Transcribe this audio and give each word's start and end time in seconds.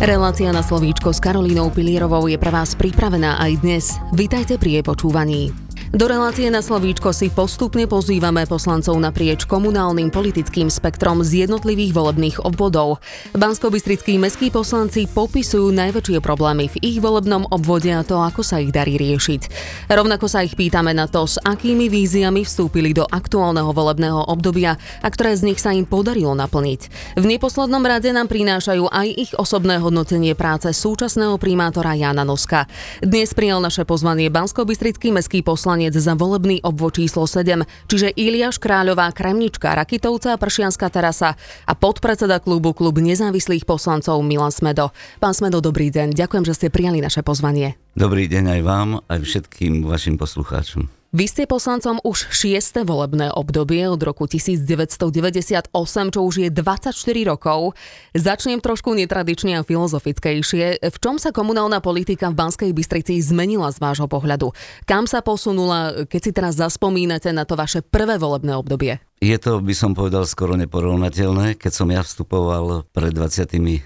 Relácia 0.00 0.48
na 0.48 0.64
slovíčko 0.64 1.12
s 1.12 1.20
Karolínou 1.20 1.68
Pilierovou 1.68 2.24
je 2.24 2.40
pre 2.40 2.48
vás 2.48 2.72
pripravená 2.72 3.36
aj 3.36 3.52
dnes. 3.60 3.84
Vítajte 4.16 4.56
pri 4.56 4.80
jej 4.80 4.84
počúvaní. 4.84 5.52
Do 5.90 6.06
relácie 6.06 6.46
na 6.54 6.62
Slovíčko 6.62 7.10
si 7.10 7.34
postupne 7.34 7.82
pozývame 7.90 8.46
poslancov 8.46 8.94
naprieč 9.02 9.42
komunálnym 9.42 10.14
politickým 10.14 10.70
spektrom 10.70 11.26
z 11.26 11.42
jednotlivých 11.42 11.90
volebných 11.90 12.36
obvodov. 12.46 13.02
bansko 13.34 13.74
mestskí 14.22 14.54
poslanci 14.54 15.10
popisujú 15.10 15.74
najväčšie 15.74 16.22
problémy 16.22 16.70
v 16.70 16.78
ich 16.78 17.02
volebnom 17.02 17.42
obvode 17.50 17.90
a 17.90 18.06
to, 18.06 18.22
ako 18.22 18.46
sa 18.46 18.62
ich 18.62 18.70
darí 18.70 19.02
riešiť. 19.02 19.50
Rovnako 19.90 20.30
sa 20.30 20.46
ich 20.46 20.54
pýtame 20.54 20.94
na 20.94 21.10
to, 21.10 21.26
s 21.26 21.42
akými 21.42 21.90
víziami 21.90 22.46
vstúpili 22.46 22.94
do 22.94 23.02
aktuálneho 23.10 23.74
volebného 23.74 24.30
obdobia 24.30 24.78
a 25.02 25.08
ktoré 25.10 25.34
z 25.34 25.42
nich 25.42 25.58
sa 25.58 25.74
im 25.74 25.90
podarilo 25.90 26.38
naplniť. 26.38 26.80
V 27.18 27.24
neposlednom 27.26 27.82
rade 27.82 28.14
nám 28.14 28.30
prinášajú 28.30 28.94
aj 28.94 29.08
ich 29.10 29.34
osobné 29.34 29.82
hodnotenie 29.82 30.38
práce 30.38 30.70
súčasného 30.70 31.34
primátora 31.34 31.98
Jana 31.98 32.22
Noska. 32.22 32.70
Dnes 33.02 33.34
prijal 33.34 33.58
naše 33.58 33.82
pozvanie 33.82 34.30
bansko 34.30 34.62
mestský 35.10 35.42
poslanec 35.42 35.79
poslanec 35.80 35.96
za 35.96 36.12
volebný 36.12 36.60
obvod 36.60 37.00
číslo 37.00 37.24
7, 37.24 37.64
čiže 37.88 38.12
Iliáš 38.12 38.60
Kráľová, 38.60 39.08
Kremnička, 39.16 39.72
Rakitovca, 39.72 40.36
Pršianská 40.36 40.92
terasa 40.92 41.40
a 41.64 41.72
podpredseda 41.72 42.36
klubu 42.36 42.76
Klub 42.76 43.00
nezávislých 43.00 43.64
poslancov 43.64 44.20
Milan 44.20 44.52
Smedo. 44.52 44.92
Pán 45.24 45.32
Smedo, 45.32 45.64
dobrý 45.64 45.88
deň. 45.88 46.12
Ďakujem, 46.12 46.44
že 46.44 46.52
ste 46.52 46.68
prijali 46.68 47.00
naše 47.00 47.24
pozvanie. 47.24 47.80
Dobrý 47.96 48.28
deň 48.28 48.60
aj 48.60 48.60
vám, 48.60 48.88
aj 49.08 49.24
všetkým 49.24 49.88
vašim 49.88 50.20
poslucháčom. 50.20 50.99
Vy 51.10 51.26
ste 51.26 51.42
poslancom 51.42 51.98
už 52.06 52.30
šieste 52.30 52.86
volebné 52.86 53.34
obdobie 53.34 53.82
od 53.90 53.98
roku 53.98 54.30
1998, 54.30 55.74
čo 56.14 56.20
už 56.22 56.34
je 56.46 56.48
24 56.54 56.94
rokov. 57.26 57.74
Začnem 58.14 58.62
trošku 58.62 58.94
netradične 58.94 59.58
a 59.58 59.66
filozofickejšie. 59.66 60.78
V 60.78 60.96
čom 61.02 61.18
sa 61.18 61.34
komunálna 61.34 61.82
politika 61.82 62.30
v 62.30 62.38
Banskej 62.38 62.70
Bystrici 62.70 63.18
zmenila 63.26 63.74
z 63.74 63.82
vášho 63.82 64.06
pohľadu? 64.06 64.54
Kam 64.86 65.10
sa 65.10 65.18
posunula, 65.18 66.06
keď 66.06 66.20
si 66.22 66.30
teraz 66.30 66.54
zaspomínate 66.62 67.34
na 67.34 67.42
to 67.42 67.58
vaše 67.58 67.82
prvé 67.82 68.14
volebné 68.14 68.54
obdobie? 68.54 69.09
Je 69.20 69.36
to, 69.36 69.60
by 69.60 69.76
som 69.76 69.92
povedal, 69.92 70.24
skoro 70.24 70.56
neporovnateľné. 70.56 71.60
Keď 71.60 71.72
som 71.76 71.92
ja 71.92 72.00
vstupoval 72.00 72.88
pred 72.88 73.12
24 73.12 73.84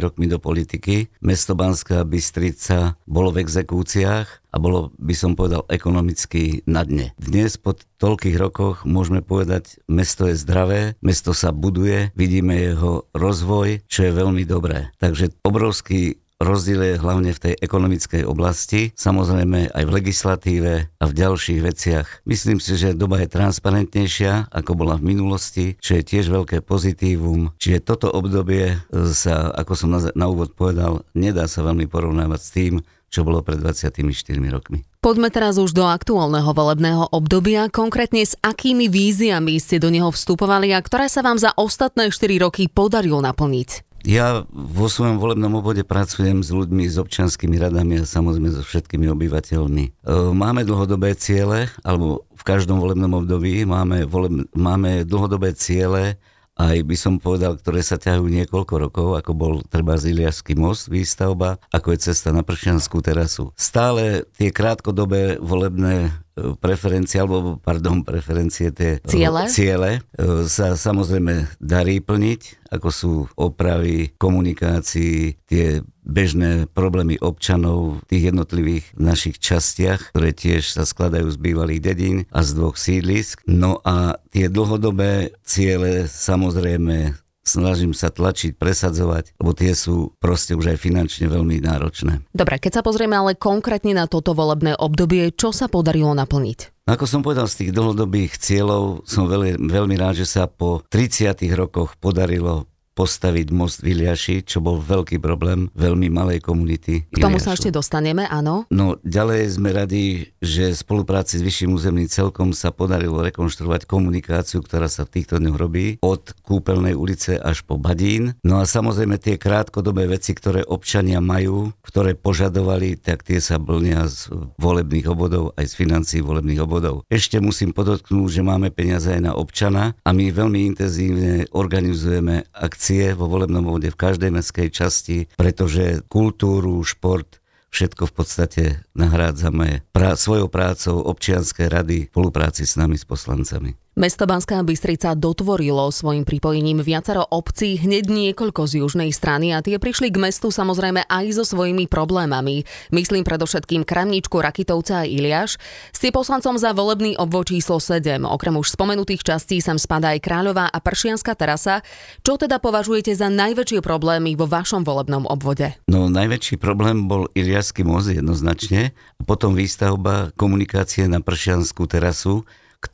rokmi 0.00 0.24
do 0.24 0.40
politiky, 0.40 1.12
mesto 1.20 1.52
Banská 1.52 2.00
Bystrica 2.08 2.96
bolo 3.04 3.28
v 3.28 3.44
exekúciách 3.44 4.40
a 4.48 4.56
bolo, 4.56 4.88
by 4.96 5.12
som 5.12 5.36
povedal, 5.36 5.68
ekonomicky 5.68 6.64
na 6.64 6.80
dne. 6.88 7.12
Dnes 7.20 7.60
po 7.60 7.76
toľkých 7.76 8.40
rokoch 8.40 8.88
môžeme 8.88 9.20
povedať, 9.20 9.84
mesto 9.84 10.24
je 10.24 10.40
zdravé, 10.40 10.96
mesto 11.04 11.36
sa 11.36 11.52
buduje, 11.52 12.08
vidíme 12.16 12.56
jeho 12.56 13.04
rozvoj, 13.12 13.84
čo 13.84 14.08
je 14.08 14.16
veľmi 14.16 14.48
dobré. 14.48 14.96
Takže 14.96 15.36
obrovský 15.44 16.24
Rozdiel 16.40 16.96
je 16.96 16.96
hlavne 16.96 17.36
v 17.36 17.42
tej 17.44 17.54
ekonomickej 17.60 18.24
oblasti, 18.24 18.96
samozrejme 18.96 19.76
aj 19.76 19.84
v 19.84 19.92
legislatíve 19.92 20.72
a 20.88 21.04
v 21.04 21.12
ďalších 21.12 21.60
veciach. 21.60 22.24
Myslím 22.24 22.64
si, 22.64 22.80
že 22.80 22.96
doba 22.96 23.20
je 23.20 23.28
transparentnejšia, 23.28 24.48
ako 24.48 24.72
bola 24.72 24.96
v 24.96 25.12
minulosti, 25.12 25.76
čo 25.84 26.00
je 26.00 26.02
tiež 26.02 26.32
veľké 26.32 26.64
pozitívum. 26.64 27.52
Čiže 27.60 27.84
toto 27.84 28.08
obdobie 28.08 28.80
sa, 29.12 29.52
ako 29.52 29.72
som 29.76 29.92
na, 29.92 30.00
na 30.16 30.32
úvod 30.32 30.56
povedal, 30.56 31.04
nedá 31.12 31.44
sa 31.44 31.60
veľmi 31.60 31.84
porovnávať 31.84 32.40
s 32.40 32.50
tým, 32.56 32.74
čo 33.12 33.20
bolo 33.20 33.44
pred 33.44 33.60
24 33.60 34.00
rokmi. 34.48 34.86
Poďme 35.04 35.28
teraz 35.28 35.60
už 35.60 35.76
do 35.76 35.84
aktuálneho 35.84 36.56
volebného 36.56 37.12
obdobia, 37.12 37.68
konkrétne 37.68 38.24
s 38.24 38.38
akými 38.40 38.88
víziami 38.88 39.60
ste 39.60 39.76
do 39.76 39.92
neho 39.92 40.08
vstupovali 40.08 40.72
a 40.72 40.80
ktoré 40.80 41.10
sa 41.12 41.20
vám 41.20 41.36
za 41.36 41.52
ostatné 41.52 42.08
4 42.08 42.48
roky 42.48 42.64
podarilo 42.70 43.20
naplniť. 43.20 43.89
Ja 44.04 44.48
vo 44.48 44.88
svojom 44.88 45.20
volebnom 45.20 45.60
obvode 45.60 45.84
pracujem 45.84 46.40
s 46.40 46.48
ľuďmi, 46.48 46.88
s 46.88 46.96
občanskými 46.96 47.60
radami 47.60 48.00
a 48.00 48.08
samozrejme 48.08 48.48
so 48.48 48.64
všetkými 48.64 49.06
obyvateľmi. 49.12 49.84
E, 49.84 49.90
máme 50.32 50.64
dlhodobé 50.64 51.12
ciele, 51.20 51.68
alebo 51.84 52.24
v 52.32 52.42
každom 52.42 52.80
volebnom 52.80 53.20
období 53.20 53.68
máme, 53.68 54.08
voleb, 54.08 54.48
máme 54.56 55.04
dlhodobé 55.04 55.52
ciele, 55.52 56.16
aj 56.60 56.76
by 56.84 56.96
som 56.96 57.16
povedal, 57.16 57.56
ktoré 57.56 57.80
sa 57.80 57.96
ťahajú 57.96 58.28
niekoľko 58.28 58.74
rokov, 58.76 59.08
ako 59.16 59.32
bol 59.32 59.54
treba 59.64 59.96
Iliaský 59.96 60.52
most, 60.56 60.92
výstavba, 60.92 61.56
ako 61.72 61.96
je 61.96 62.12
cesta 62.12 62.36
na 62.36 62.44
Pršianskú 62.44 63.00
terasu. 63.00 63.52
Stále 63.56 64.28
tie 64.36 64.52
krátkodobé 64.52 65.40
volebné 65.40 66.12
preferencie, 66.60 67.20
alebo 67.20 67.58
pardon, 67.60 68.02
preferencie 68.06 68.70
tie 68.70 69.02
ciele, 69.04 69.50
ciele 69.50 69.90
e, 70.14 70.46
sa 70.46 70.78
samozrejme 70.78 71.58
darí 71.58 72.00
plniť, 72.00 72.70
ako 72.70 72.88
sú 72.88 73.12
opravy, 73.34 74.14
komunikácií, 74.16 75.36
tie 75.50 75.82
bežné 76.06 76.66
problémy 76.70 77.20
občanov 77.22 78.02
v 78.02 78.06
tých 78.10 78.22
jednotlivých 78.34 78.86
našich 78.98 79.36
častiach, 79.38 80.10
ktoré 80.10 80.34
tiež 80.34 80.74
sa 80.74 80.82
skladajú 80.82 81.30
z 81.30 81.38
bývalých 81.38 81.80
dedín 81.82 82.16
a 82.34 82.42
z 82.42 82.50
dvoch 82.58 82.74
sídlisk. 82.74 83.46
No 83.46 83.78
a 83.86 84.18
tie 84.34 84.50
dlhodobé 84.50 85.36
ciele 85.46 86.10
samozrejme 86.10 87.14
snažím 87.42 87.96
sa 87.96 88.12
tlačiť, 88.12 88.56
presadzovať, 88.56 89.36
lebo 89.40 89.52
tie 89.56 89.72
sú 89.72 90.14
proste 90.20 90.54
už 90.54 90.76
aj 90.76 90.78
finančne 90.78 91.26
veľmi 91.26 91.60
náročné. 91.64 92.24
Dobre, 92.30 92.60
keď 92.60 92.80
sa 92.80 92.82
pozrieme 92.84 93.16
ale 93.16 93.36
konkrétne 93.36 93.96
na 93.96 94.06
toto 94.06 94.36
volebné 94.36 94.76
obdobie, 94.76 95.32
čo 95.32 95.50
sa 95.50 95.66
podarilo 95.66 96.12
naplniť? 96.12 96.88
Ako 96.90 97.06
som 97.06 97.22
povedal, 97.22 97.46
z 97.46 97.66
tých 97.66 97.70
dlhodobých 97.70 98.34
cieľov 98.34 99.06
som 99.06 99.30
veľmi, 99.30 99.70
veľmi 99.70 99.94
rád, 99.94 100.24
že 100.24 100.26
sa 100.26 100.50
po 100.50 100.82
30 100.90 101.38
rokoch 101.54 101.94
podarilo 102.02 102.66
postaviť 103.00 103.48
most 103.48 103.80
v 103.80 103.96
Iliaši, 103.96 104.44
čo 104.44 104.60
bol 104.60 104.76
veľký 104.76 105.24
problém 105.24 105.72
veľmi 105.72 106.12
malej 106.12 106.44
komunity. 106.44 107.08
K 107.08 107.16
tomu 107.16 107.40
Iliašu. 107.40 107.48
sa 107.48 107.56
ešte 107.56 107.72
dostaneme, 107.72 108.28
áno. 108.28 108.68
No 108.68 109.00
ďalej 109.00 109.56
sme 109.56 109.72
radi, 109.72 110.28
že 110.44 110.76
v 110.76 110.76
spolupráci 110.76 111.40
s 111.40 111.42
Vyšším 111.48 111.72
územným 111.72 112.12
celkom 112.12 112.52
sa 112.52 112.68
podarilo 112.76 113.24
rekonštruovať 113.24 113.88
komunikáciu, 113.88 114.60
ktorá 114.60 114.84
sa 114.92 115.08
v 115.08 115.16
týchto 115.16 115.40
dňoch 115.40 115.56
robí 115.56 115.96
od 116.04 116.36
Kúpeľnej 116.44 116.92
ulice 116.92 117.40
až 117.40 117.64
po 117.64 117.80
Badín. 117.80 118.36
No 118.44 118.60
a 118.60 118.68
samozrejme 118.68 119.16
tie 119.16 119.40
krátkodobé 119.40 120.04
veci, 120.04 120.36
ktoré 120.36 120.60
občania 120.68 121.24
majú, 121.24 121.72
ktoré 121.80 122.12
požadovali, 122.12 123.00
tak 123.00 123.24
tie 123.24 123.40
sa 123.40 123.56
blnia 123.56 124.04
z 124.12 124.28
volebných 124.60 125.08
obvodov 125.08 125.56
aj 125.56 125.72
z 125.72 125.74
financií 125.80 126.20
volebných 126.20 126.60
obvodov. 126.60 127.08
Ešte 127.08 127.40
musím 127.40 127.72
podotknúť, 127.72 128.28
že 128.28 128.42
máme 128.44 128.68
peniaze 128.68 129.08
aj 129.08 129.22
na 129.24 129.32
občana 129.32 129.96
a 130.04 130.12
my 130.12 130.28
veľmi 130.28 130.76
intenzívne 130.76 131.48
organizujeme 131.56 132.44
akcie 132.52 132.89
akcie 132.90 133.14
vo 133.14 133.30
volebnom 133.30 133.62
obvode 133.70 133.86
v 133.86 134.00
každej 134.02 134.34
mestskej 134.34 134.68
časti, 134.74 135.30
pretože 135.38 136.02
kultúru, 136.10 136.82
šport, 136.82 137.38
všetko 137.70 138.10
v 138.10 138.12
podstate 138.18 138.62
nahrádzame 138.98 139.86
pra- 139.94 140.18
svojou 140.18 140.50
prácou 140.50 140.98
občianskej 140.98 141.70
rady 141.70 141.96
v 142.02 142.10
spolupráci 142.10 142.66
s 142.66 142.74
nami, 142.74 142.98
s 142.98 143.06
poslancami. 143.06 143.78
Mesto 143.98 144.22
Banská 144.22 144.62
Bystrica 144.62 145.18
dotvorilo 145.18 145.90
svojim 145.90 146.22
pripojením 146.22 146.78
viacero 146.78 147.26
obcí 147.26 147.74
hneď 147.74 148.06
niekoľko 148.06 148.70
z 148.70 148.86
južnej 148.86 149.10
strany 149.10 149.50
a 149.50 149.66
tie 149.66 149.82
prišli 149.82 150.14
k 150.14 150.22
mestu 150.22 150.54
samozrejme 150.54 151.10
aj 151.10 151.34
so 151.34 151.42
svojimi 151.42 151.90
problémami. 151.90 152.62
Myslím 152.94 153.26
predovšetkým 153.26 153.82
Kramničku, 153.82 154.38
Rakitovca 154.38 155.02
a 155.02 155.08
Iliáš. 155.10 155.58
Ste 155.90 156.14
poslancom 156.14 156.54
za 156.54 156.70
volebný 156.70 157.18
obvod 157.18 157.50
číslo 157.50 157.82
7. 157.82 158.22
Okrem 158.30 158.54
už 158.62 158.78
spomenutých 158.78 159.26
častí 159.26 159.58
sem 159.58 159.74
spadá 159.74 160.14
aj 160.14 160.22
Kráľová 160.22 160.70
a 160.70 160.78
Pršianská 160.78 161.34
terasa. 161.34 161.82
Čo 162.22 162.38
teda 162.38 162.62
považujete 162.62 163.10
za 163.18 163.26
najväčšie 163.26 163.82
problémy 163.82 164.38
vo 164.38 164.46
vašom 164.46 164.86
volebnom 164.86 165.26
obvode? 165.26 165.74
No 165.90 166.06
najväčší 166.06 166.62
problém 166.62 167.10
bol 167.10 167.26
Iliášsky 167.34 167.82
most 167.82 168.14
jednoznačne, 168.14 168.94
potom 169.26 169.58
výstavba 169.58 170.30
komunikácie 170.38 171.10
na 171.10 171.18
Pršianskú 171.18 171.90
terasu, 171.90 172.46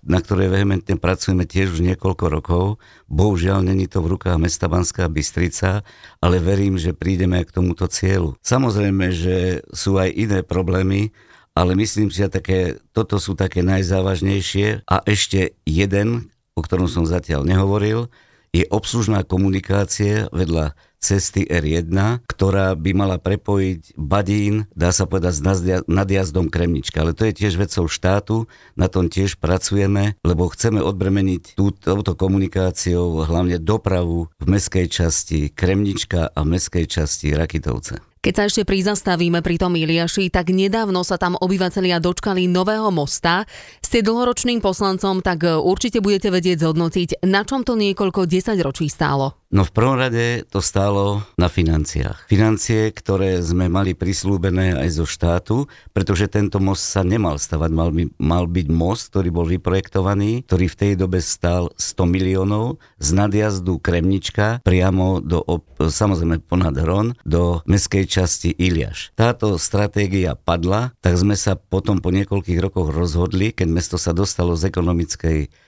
na 0.02 0.18
ktorej 0.18 0.50
vehementne 0.50 0.98
pracujeme 0.98 1.46
tiež 1.46 1.78
už 1.78 1.80
niekoľko 1.82 2.24
rokov. 2.26 2.64
Bohužiaľ, 3.06 3.62
není 3.62 3.86
to 3.86 4.02
v 4.02 4.18
rukách 4.18 4.38
mesta 4.38 4.66
Banská 4.66 5.06
Bystrica, 5.06 5.86
ale 6.18 6.42
verím, 6.42 6.74
že 6.74 6.96
prídeme 6.96 7.42
k 7.46 7.54
tomuto 7.54 7.86
cieľu. 7.86 8.34
Samozrejme, 8.42 9.14
že 9.14 9.62
sú 9.70 9.98
aj 9.98 10.10
iné 10.10 10.40
problémy, 10.42 11.14
ale 11.56 11.72
myslím 11.78 12.10
si, 12.10 12.20
že 12.20 12.28
také, 12.28 12.60
toto 12.90 13.16
sú 13.16 13.32
také 13.38 13.64
najzávažnejšie. 13.64 14.84
A 14.84 14.96
ešte 15.06 15.56
jeden, 15.64 16.28
o 16.52 16.60
ktorom 16.60 16.90
som 16.90 17.08
zatiaľ 17.08 17.46
nehovoril, 17.48 18.12
je 18.50 18.64
obslužná 18.68 19.24
komunikácia 19.24 20.32
vedľa 20.32 20.76
cesty 21.06 21.46
R1, 21.46 21.94
ktorá 22.26 22.74
by 22.74 22.90
mala 22.98 23.22
prepojiť 23.22 23.94
Badín, 23.94 24.66
dá 24.74 24.90
sa 24.90 25.06
povedať, 25.06 25.38
s 25.38 25.42
nadjazdom 25.86 26.50
Kremnička. 26.50 27.06
Ale 27.06 27.14
to 27.14 27.30
je 27.30 27.46
tiež 27.46 27.54
vecou 27.54 27.86
štátu, 27.86 28.50
na 28.74 28.90
tom 28.90 29.06
tiež 29.06 29.38
pracujeme, 29.38 30.18
lebo 30.26 30.50
chceme 30.50 30.82
odbremeniť 30.82 31.54
túto 31.54 32.12
komunikáciou 32.18 33.22
hlavne 33.22 33.62
dopravu 33.62 34.26
v 34.42 34.46
meskej 34.50 34.90
časti 34.90 35.54
Kremnička 35.54 36.34
a 36.34 36.38
v 36.42 36.58
meskej 36.58 36.90
časti 36.90 37.30
Rakitovce. 37.30 38.02
Keď 38.26 38.34
sa 38.34 38.50
ešte 38.50 38.66
prizastavíme 38.66 39.38
pri 39.38 39.54
tom 39.54 39.78
Iliaši, 39.78 40.34
tak 40.34 40.50
nedávno 40.50 41.06
sa 41.06 41.14
tam 41.14 41.38
obyvatelia 41.38 42.02
dočkali 42.02 42.50
nového 42.50 42.90
mosta. 42.90 43.46
Ste 43.78 44.02
dlhoročným 44.02 44.58
poslancom, 44.58 45.22
tak 45.22 45.46
určite 45.46 46.02
budete 46.02 46.34
vedieť 46.34 46.66
zhodnotiť, 46.66 47.22
na 47.22 47.46
čom 47.46 47.62
to 47.62 47.78
niekoľko 47.78 48.26
desaťročí 48.26 48.90
stálo. 48.90 49.38
No 49.46 49.62
v 49.62 49.70
prvom 49.70 49.94
rade 49.94 50.42
to 50.50 50.58
stálo 50.58 51.22
na 51.38 51.46
financiách. 51.46 52.26
Financie, 52.26 52.90
ktoré 52.90 53.38
sme 53.38 53.70
mali 53.70 53.94
prislúbené 53.94 54.74
aj 54.74 54.88
zo 54.98 55.06
štátu, 55.06 55.56
pretože 55.94 56.26
tento 56.26 56.58
most 56.58 56.82
sa 56.82 57.06
nemal 57.06 57.38
stavať, 57.38 57.70
mal, 57.70 57.94
by, 57.94 58.10
mal 58.18 58.50
byť 58.50 58.66
most, 58.66 59.14
ktorý 59.14 59.30
bol 59.30 59.46
vyprojektovaný, 59.46 60.42
ktorý 60.50 60.66
v 60.66 60.78
tej 60.78 60.92
dobe 60.98 61.22
stál 61.22 61.70
100 61.78 62.10
miliónov 62.10 62.82
z 62.98 63.08
nadjazdu 63.14 63.78
Kremnička 63.78 64.66
priamo 64.66 65.22
do, 65.22 65.46
samozrejme 65.78 66.42
ponad 66.42 66.74
Hron, 66.74 67.14
do 67.22 67.62
meskej 67.70 68.10
časti 68.10 68.50
Iliaš. 68.50 69.14
Táto 69.14 69.62
stratégia 69.62 70.34
padla, 70.34 70.90
tak 70.98 71.14
sme 71.22 71.38
sa 71.38 71.54
potom 71.54 72.02
po 72.02 72.10
niekoľkých 72.10 72.58
rokoch 72.58 72.90
rozhodli, 72.90 73.54
keď 73.54 73.68
mesto 73.70 73.94
sa 73.94 74.10
dostalo 74.10 74.58
z 74.58 74.74
ekonomickej 74.74 75.65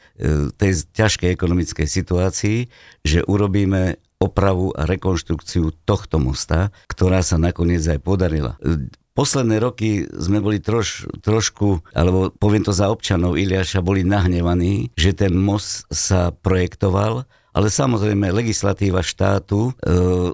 tej 0.58 0.72
ťažkej 0.92 1.30
ekonomickej 1.32 1.86
situácii, 1.86 2.58
že 3.06 3.24
urobíme 3.24 3.98
opravu 4.18 4.74
a 4.74 4.82
rekonštrukciu 4.84 5.70
tohto 5.86 6.18
mosta, 6.18 6.74
ktorá 6.90 7.22
sa 7.22 7.38
nakoniec 7.38 7.82
aj 7.86 8.02
podarila. 8.02 8.58
E, 8.58 8.90
posledné 9.14 9.62
roky 9.62 10.10
sme 10.10 10.42
boli 10.42 10.58
troš, 10.58 11.06
trošku, 11.22 11.86
alebo 11.94 12.34
poviem 12.34 12.66
to 12.66 12.74
za 12.74 12.90
občanov 12.90 13.38
Iliaša, 13.38 13.78
boli 13.78 14.02
nahnevaní, 14.02 14.90
že 14.98 15.14
ten 15.14 15.38
most 15.38 15.86
sa 15.94 16.34
projektoval, 16.34 17.30
ale 17.54 17.68
samozrejme 17.70 18.34
legislatíva 18.34 19.06
štátu 19.06 19.70
e, 19.70 19.72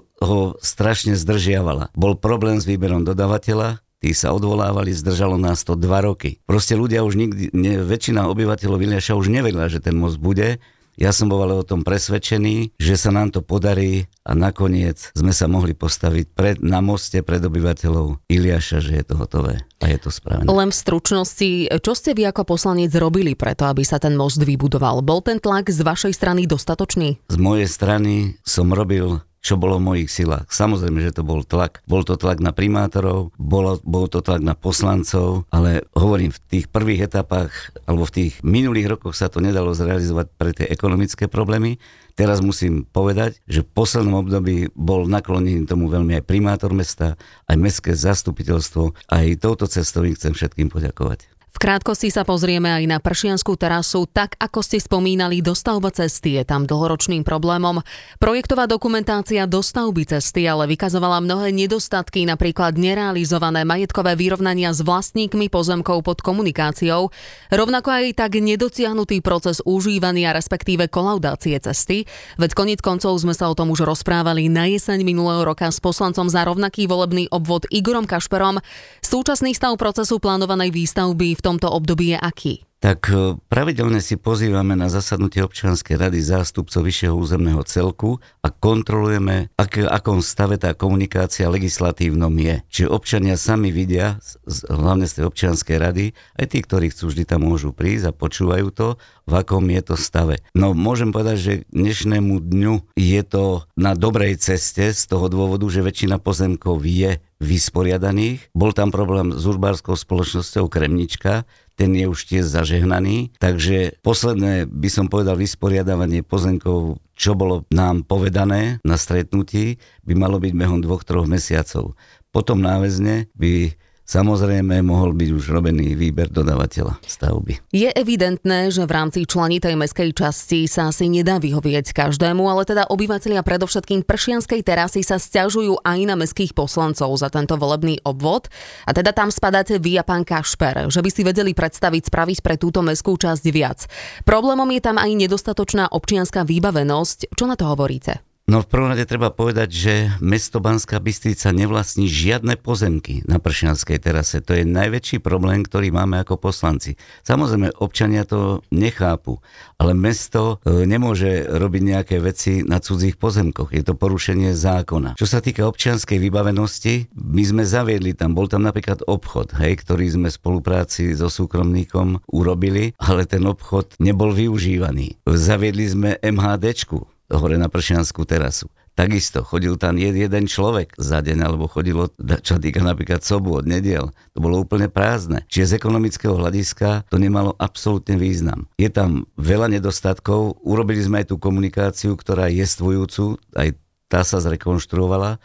ho 0.01 0.41
strašne 0.61 1.13
zdržiavala. 1.13 1.93
Bol 1.93 2.17
problém 2.17 2.57
s 2.57 2.65
výberom 2.65 3.05
dodavateľa, 3.05 3.84
tí 4.05 4.13
sa 4.13 4.29
odvolávali, 4.37 4.93
zdržalo 4.93 5.33
nás 5.33 5.65
to 5.65 5.73
dva 5.73 6.05
roky. 6.05 6.37
Proste 6.45 6.77
ľudia 6.77 7.01
už 7.01 7.17
nikdy, 7.17 7.49
ne, 7.57 7.81
väčšina 7.81 8.29
obyvateľov 8.29 8.77
Vilniaša 8.77 9.17
už 9.17 9.33
nevedela, 9.33 9.65
že 9.65 9.81
ten 9.81 9.97
most 9.97 10.21
bude. 10.21 10.61
Ja 10.95 11.11
som 11.11 11.27
bol 11.27 11.43
ale 11.43 11.59
o 11.59 11.65
tom 11.65 11.83
presvedčený, 11.83 12.77
že 12.79 12.95
sa 12.95 13.11
nám 13.11 13.33
to 13.33 13.43
podarí 13.43 14.07
a 14.23 14.31
nakoniec 14.31 15.11
sme 15.11 15.35
sa 15.35 15.49
mohli 15.49 15.75
postaviť 15.75 16.25
pred, 16.31 16.55
na 16.63 16.79
moste 16.79 17.19
pred 17.19 17.43
obyvateľov 17.43 18.23
Iliaša, 18.31 18.79
že 18.79 19.01
je 19.01 19.03
to 19.03 19.19
hotové 19.19 19.59
a 19.81 19.85
je 19.91 19.99
to 19.99 20.13
spravené. 20.13 20.47
Len 20.47 20.69
v 20.71 20.77
stručnosti, 20.77 21.51
čo 21.83 21.91
ste 21.97 22.15
vy 22.15 22.31
ako 22.31 22.47
poslanec 22.47 22.93
robili 22.95 23.35
preto, 23.35 23.67
aby 23.67 23.83
sa 23.83 23.99
ten 23.99 24.15
most 24.15 24.39
vybudoval? 24.39 25.03
Bol 25.03 25.19
ten 25.19 25.41
tlak 25.41 25.67
z 25.67 25.83
vašej 25.83 26.13
strany 26.15 26.47
dostatočný? 26.47 27.27
Z 27.27 27.37
mojej 27.41 27.67
strany 27.67 28.39
som 28.47 28.71
robil 28.71 29.19
čo 29.45 29.61
bolo 29.61 29.77
v 29.77 29.87
mojich 29.93 30.09
silách. 30.09 30.49
Samozrejme, 30.49 31.05
že 31.05 31.13
to 31.13 31.21
bol 31.21 31.45
tlak. 31.45 31.85
Bol 31.85 32.01
to 32.01 32.17
tlak 32.17 32.41
na 32.41 32.49
primátorov, 32.49 33.29
bolo, 33.37 33.77
bol 33.85 34.09
to 34.09 34.25
tlak 34.25 34.41
na 34.41 34.57
poslancov, 34.57 35.45
ale 35.53 35.85
hovorím, 35.93 36.33
v 36.33 36.41
tých 36.49 36.65
prvých 36.65 37.05
etapách 37.05 37.53
alebo 37.85 38.09
v 38.09 38.15
tých 38.17 38.33
minulých 38.41 38.97
rokoch 38.97 39.13
sa 39.13 39.29
to 39.29 39.45
nedalo 39.45 39.77
zrealizovať 39.77 40.25
pre 40.33 40.49
tie 40.57 40.65
ekonomické 40.65 41.29
problémy. 41.29 41.77
Teraz 42.17 42.41
musím 42.41 42.89
povedať, 42.89 43.37
že 43.45 43.61
v 43.61 43.69
poslednom 43.75 44.25
období 44.25 44.73
bol 44.73 45.05
naklonený 45.05 45.69
tomu 45.69 45.91
veľmi 45.93 46.17
aj 46.17 46.23
primátor 46.25 46.73
mesta, 46.73 47.19
aj 47.45 47.59
mestské 47.59 47.91
zastupiteľstvo. 47.93 48.97
Aj 49.11 49.25
touto 49.37 49.69
cestou 49.69 50.07
chcem 50.09 50.33
všetkým 50.33 50.73
poďakovať. 50.73 51.34
V 51.55 51.63
krátkosti 51.63 52.11
sa 52.11 52.27
pozrieme 52.27 52.67
aj 52.67 52.83
na 52.83 52.99
pršianskú 52.99 53.55
terasu. 53.55 54.11
Tak 54.11 54.35
ako 54.43 54.59
ste 54.59 54.75
spomínali, 54.75 55.39
dostavba 55.39 55.87
cesty 55.87 56.35
je 56.35 56.43
tam 56.43 56.67
dlhoročným 56.67 57.23
problémom. 57.23 57.79
Projektová 58.19 58.67
dokumentácia 58.67 59.47
dostavby 59.47 60.03
cesty 60.03 60.43
ale 60.51 60.67
vykazovala 60.67 61.23
mnohé 61.23 61.55
nedostatky, 61.55 62.27
napríklad 62.27 62.75
nerealizované 62.75 63.63
majetkové 63.63 64.19
vyrovnania 64.19 64.75
s 64.75 64.83
vlastníkmi 64.83 65.47
pozemkov 65.47 66.03
pod 66.03 66.19
komunikáciou, 66.19 67.15
rovnako 67.47 67.87
aj 67.87 68.19
tak 68.19 68.35
nedociahnutý 68.35 69.23
proces 69.23 69.63
užívania, 69.63 70.35
respektíve 70.35 70.91
kolaudácie 70.91 71.55
cesty. 71.63 72.03
Veď 72.35 72.51
koniec 72.51 72.83
koncov 72.83 73.15
sme 73.23 73.31
sa 73.31 73.47
o 73.47 73.55
tom 73.55 73.71
už 73.71 73.87
rozprávali 73.87 74.51
na 74.51 74.67
jeseň 74.67 75.07
minulého 75.07 75.47
roka 75.47 75.71
s 75.71 75.79
poslancom 75.79 76.27
za 76.27 76.43
rovnaký 76.43 76.83
volebný 76.83 77.31
obvod 77.31 77.63
Igorom 77.71 78.03
Kašperom. 78.03 78.59
Súčasný 79.05 79.53
stav 79.53 79.77
procesu 79.77 80.17
plánovanej 80.17 80.73
výstavby 80.73 81.37
v 81.37 81.43
tomto 81.45 81.69
období 81.69 82.17
je 82.17 82.17
aký? 82.17 82.53
Tak 82.85 83.09
e, 83.09 83.33
pravidelne 83.49 83.97
si 83.97 84.13
pozývame 84.13 84.77
na 84.77 84.93
zasadnutie 84.93 85.41
občianskej 85.41 85.97
rady 85.97 86.21
zástupcov 86.21 86.85
vyššieho 86.85 87.17
územného 87.17 87.65
celku 87.65 88.21
a 88.45 88.53
kontrolujeme, 88.53 89.49
ak, 89.57 89.89
akom 89.89 90.21
stave 90.21 90.61
tá 90.61 90.77
komunikácia 90.77 91.49
legislatívnom 91.49 92.29
je. 92.37 92.61
Čiže 92.69 92.93
občania 92.93 93.41
sami 93.41 93.73
vidia, 93.73 94.21
hlavne 94.69 95.09
z 95.09 95.17
tej 95.17 95.23
občianskej 95.25 95.77
rady, 95.81 96.05
aj 96.37 96.45
tí, 96.45 96.61
ktorí 96.61 96.93
chcú 96.93 97.09
vždy 97.09 97.25
tam 97.25 97.49
môžu 97.49 97.73
prísť 97.73 98.13
a 98.13 98.13
počúvajú 98.13 98.69
to, 98.69 99.01
v 99.25 99.33
akom 99.33 99.65
je 99.65 99.81
to 99.81 99.95
stave. 99.97 100.37
No 100.53 100.77
môžem 100.77 101.09
povedať, 101.09 101.37
že 101.41 101.53
dnešnému 101.73 102.37
dňu 102.37 102.93
je 102.93 103.21
to 103.25 103.65
na 103.73 103.97
dobrej 103.97 104.37
ceste 104.37 104.93
z 104.93 105.03
toho 105.09 105.25
dôvodu, 105.25 105.65
že 105.73 105.81
väčšina 105.81 106.21
pozemkov 106.21 106.85
je 106.85 107.17
vysporiadaných. 107.41 108.47
Bol 108.55 108.71
tam 108.71 108.93
problém 108.95 109.35
s 109.35 109.43
urbárskou 109.43 109.97
spoločnosťou 109.99 110.71
Kremnička, 110.71 111.43
ten 111.75 111.91
je 111.93 112.07
už 112.07 112.19
tiež 112.27 112.47
zažehnaný. 112.47 113.35
Takže 113.37 113.99
posledné, 113.99 114.67
by 114.67 114.89
som 114.89 115.05
povedal, 115.11 115.35
vysporiadavanie 115.35 116.23
pozemkov, 116.23 117.03
čo 117.15 117.31
bolo 117.35 117.67
nám 117.71 118.07
povedané 118.07 118.79
na 118.83 118.95
stretnutí, 118.95 119.79
by 120.07 120.13
malo 120.15 120.39
byť 120.39 120.53
behom 120.55 120.79
dvoch, 120.79 121.03
troch 121.03 121.27
mesiacov. 121.27 121.99
Potom 122.31 122.59
náväzne 122.59 123.31
by 123.35 123.75
Samozrejme, 124.05 124.85
mohol 124.85 125.17
byť 125.17 125.29
už 125.33 125.49
robený 125.49 125.97
výber 125.97 126.29
dodavateľa 126.29 127.01
stavby. 127.01 127.57
Je 127.73 127.89
evidentné, 127.89 128.69
že 128.69 128.85
v 128.85 128.93
rámci 128.93 129.25
členitej 129.25 129.73
meskej 129.73 130.13
časti 130.13 130.69
sa 130.69 130.93
asi 130.93 131.09
nedá 131.09 131.41
vyhovieť 131.41 131.89
každému, 131.89 132.45
ale 132.45 132.69
teda 132.69 132.85
obyvateľia 132.85 133.41
predovšetkým 133.41 134.05
pršianskej 134.05 134.61
terasy 134.61 135.01
sa 135.01 135.17
stiažujú 135.17 135.81
aj 135.81 135.99
na 136.05 136.13
meských 136.21 136.53
poslancov 136.53 137.17
za 137.17 137.33
tento 137.33 137.57
volebný 137.57 137.97
obvod. 138.05 138.45
A 138.85 138.93
teda 138.93 139.09
tam 139.09 139.33
spadáte 139.33 139.81
vy 139.81 139.97
a 139.97 140.05
pán 140.05 140.21
Kašper, 140.21 140.85
že 140.93 141.01
by 141.01 141.09
si 141.09 141.25
vedeli 141.25 141.57
predstaviť 141.57 142.13
spraviť 142.13 142.37
pre 142.45 142.61
túto 142.61 142.85
meskú 142.85 143.17
časť 143.17 143.43
viac. 143.49 143.89
Problémom 144.21 144.69
je 144.69 144.81
tam 144.85 145.01
aj 145.01 145.17
nedostatočná 145.17 145.89
občianská 145.89 146.45
výbavenosť. 146.45 147.33
Čo 147.33 147.49
na 147.49 147.57
to 147.57 147.65
hovoríte? 147.73 148.34
No 148.45 148.61
v 148.61 148.69
prvom 148.69 148.93
rade 148.93 149.09
treba 149.09 149.33
povedať, 149.33 149.69
že 149.73 149.93
mesto 150.21 150.61
Banská 150.61 151.01
Bystrica 151.01 151.49
nevlastní 151.49 152.05
žiadne 152.05 152.61
pozemky 152.61 153.25
na 153.25 153.41
Pršianskej 153.41 153.97
terase. 153.97 154.37
To 154.45 154.53
je 154.53 154.61
najväčší 154.61 155.17
problém, 155.17 155.65
ktorý 155.65 155.89
máme 155.89 156.21
ako 156.21 156.37
poslanci. 156.37 156.93
Samozrejme, 157.25 157.73
občania 157.81 158.21
to 158.21 158.61
nechápu, 158.69 159.41
ale 159.81 159.97
mesto 159.97 160.61
e, 160.61 160.85
nemôže 160.85 161.49
robiť 161.49 161.81
nejaké 161.89 162.15
veci 162.21 162.61
na 162.61 162.77
cudzích 162.77 163.17
pozemkoch. 163.17 163.73
Je 163.73 163.81
to 163.81 163.97
porušenie 163.97 164.53
zákona. 164.53 165.17
Čo 165.17 165.25
sa 165.25 165.41
týka 165.41 165.65
občianskej 165.65 166.21
vybavenosti, 166.21 167.17
my 167.17 167.41
sme 167.41 167.65
zaviedli 167.65 168.13
tam, 168.13 168.37
bol 168.37 168.45
tam 168.45 168.61
napríklad 168.61 169.01
obchod, 169.09 169.57
hej, 169.57 169.81
ktorý 169.81 170.05
sme 170.05 170.29
v 170.29 170.37
spolupráci 170.37 171.17
so 171.17 171.33
súkromníkom 171.33 172.21
urobili, 172.29 172.93
ale 173.01 173.25
ten 173.25 173.41
obchod 173.49 173.97
nebol 173.97 174.29
využívaný. 174.37 175.17
Zaviedli 175.25 175.89
sme 175.89 176.09
MHDčku, 176.21 177.14
hore 177.31 177.57
na 177.57 177.71
Pršianskú 177.71 178.25
terasu. 178.27 178.69
Takisto 178.95 179.43
chodil 179.43 179.75
tam 179.75 179.99
jeden 179.99 180.47
človek 180.47 180.95
za 180.95 181.19
deň, 181.19 181.43
alebo 181.43 181.67
chodilo, 181.67 182.07
čo 182.39 182.55
týka 182.55 182.79
napríklad 182.79 183.19
sobu 183.27 183.59
od 183.59 183.67
nediel. 183.67 184.15
To 184.31 184.39
bolo 184.39 184.63
úplne 184.63 184.87
prázdne. 184.87 185.43
Čiže 185.51 185.75
z 185.75 185.77
ekonomického 185.83 186.31
hľadiska 186.31 187.03
to 187.11 187.19
nemalo 187.19 187.51
absolútne 187.59 188.15
význam. 188.15 188.71
Je 188.79 188.87
tam 188.87 189.27
veľa 189.35 189.67
nedostatkov, 189.67 190.63
urobili 190.63 191.03
sme 191.03 191.21
aj 191.21 191.27
tú 191.27 191.35
komunikáciu, 191.35 192.15
ktorá 192.15 192.47
je 192.47 192.63
stvujúcu, 192.63 193.35
aj 193.59 193.75
tá 194.07 194.23
sa 194.23 194.39
zrekonštruovala 194.39 195.43